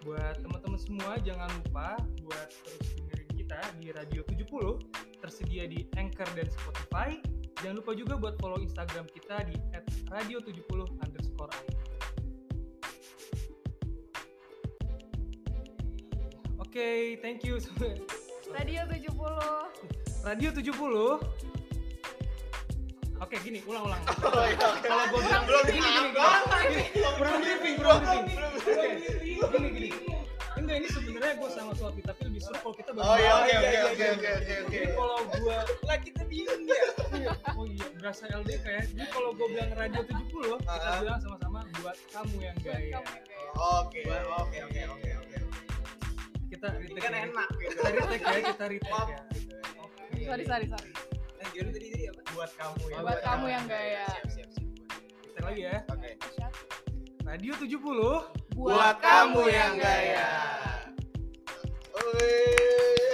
Buat 0.00 0.40
teman-teman 0.40 0.80
semua 0.80 1.20
jangan 1.20 1.52
lupa 1.60 2.00
buat 2.24 2.48
terus 2.64 2.88
dengerin 2.96 3.28
kita 3.36 3.60
di 3.76 3.88
Radio 3.92 4.20
70 4.24 5.20
tersedia 5.20 5.68
di 5.68 5.84
Anchor 6.00 6.24
dan 6.32 6.48
Spotify. 6.48 7.20
Jangan 7.60 7.84
lupa 7.84 7.92
juga 7.92 8.14
buat 8.16 8.34
follow 8.40 8.56
Instagram 8.64 9.04
kita 9.12 9.44
di 9.44 9.60
@radio70 10.08 10.88
underscore. 11.04 11.52
Oke, 16.56 17.20
thank 17.20 17.44
you. 17.44 17.60
radio 18.56 18.88
70 18.88 20.24
Radio 20.24 20.48
70 20.48 21.59
Oke 23.20 23.36
gini, 23.38 23.60
ulang-ulang. 23.62 24.00
Oh, 24.26 24.44
iya. 24.44 24.56
Kalau 24.80 25.04
gue 25.06 25.20
bilang 25.20 25.44
Belum 25.44 25.64
gini, 25.66 25.80
gini, 25.82 26.08
gini. 26.08 26.82
Belum 27.14 27.36
briefing, 27.38 27.74
belum 27.76 27.96
briefing. 28.00 28.38
Oke, 29.40 29.56
gini, 29.60 29.68
gini. 29.70 29.88
Enggak, 30.50 30.76
ini 30.76 30.88
sebenarnya 30.88 31.34
gue 31.36 31.50
sama 31.50 31.72
Suapi, 31.72 32.00
tapi 32.00 32.20
lebih 32.26 32.40
seru 32.40 32.56
kalau 32.58 32.74
kita 32.74 32.90
oh 32.92 33.16
iya 33.16 33.32
oke 33.34 33.54
oke 33.54 33.78
oke 33.86 34.06
oke 34.12 34.54
oke 34.60 34.78
kalau 34.92 35.18
gue 35.32 35.56
lah 35.82 35.98
kita 35.98 36.22
bingung 36.26 36.62
ya 36.62 36.84
Iya, 37.10 37.32
oh 37.52 37.64
iya, 37.64 37.86
berasa 37.96 38.24
LDK 38.30 38.64
ya. 38.66 38.82
Jadi 38.86 39.06
kalau 39.08 39.30
gue 39.32 39.46
bilang 39.48 39.70
radio 39.72 40.00
70, 40.04 40.60
kita 40.60 40.90
bilang 41.00 41.18
sama-sama 41.18 41.58
buat 41.76 41.96
kamu 42.08 42.36
yang 42.38 42.56
gaya. 42.60 42.88
ya, 42.92 43.00
oke 43.56 44.00
oke 44.04 44.58
oke 44.60 44.80
oke 44.90 45.10
oke 45.16 45.36
Kita 46.46 46.66
ini 46.70 46.86
retake 46.88 47.00
kan 47.00 47.12
ya. 47.12 47.20
enak 47.26 47.48
gitu 47.56 47.72
Kita 47.72 47.90
retake 47.90 48.22
ya, 48.22 48.40
kita 48.46 48.64
retake 48.68 49.10
ya. 49.10 49.20
Oke. 49.80 50.18
sorry 50.22 50.44
sorry 50.44 50.66
sorry 50.68 50.90
eh 51.40 51.48
gimana 51.50 51.70
tadi 51.72 51.86
tadi 51.88 52.04
apa 52.06 52.20
buat 52.30 52.50
kamu 52.52 52.82
ya 52.86 52.98
Buat 53.00 53.20
kamu 53.22 53.46
yang 53.48 53.64
gaya. 53.66 54.04
siap 54.06 54.28
siap 54.28 54.48
siap 54.50 54.66
Retake 55.24 55.42
lagi 55.42 55.62
ya. 55.62 55.76
oke. 55.86 56.10
Radio 57.22 57.52
70 57.54 58.56
buat 58.56 58.96
kamu 58.98 59.42
yang 59.46 59.74
gaya 59.76 60.28
Wih. 61.94 63.09